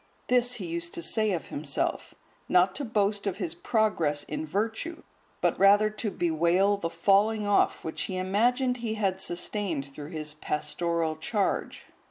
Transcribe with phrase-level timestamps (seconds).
[0.29, 2.15] This he used to say of himself,
[2.49, 5.03] not to boast of his progress in virtue,
[5.41, 10.33] but rather to bewail the falling off which he imagined he had sustained through his
[10.33, 11.83] pastoral charge.